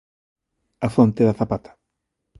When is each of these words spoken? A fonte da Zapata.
A 0.79 0.89
fonte 0.95 1.21
da 1.27 1.35
Zapata. 1.39 1.71